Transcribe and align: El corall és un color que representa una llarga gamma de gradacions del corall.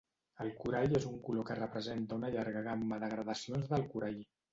El 0.43 0.47
corall 0.61 0.95
és 0.99 1.03
un 1.09 1.19
color 1.27 1.45
que 1.49 1.57
representa 1.59 2.17
una 2.21 2.31
llarga 2.37 2.63
gamma 2.69 2.99
de 3.05 3.11
gradacions 3.13 3.69
del 3.75 3.85
corall. 3.93 4.19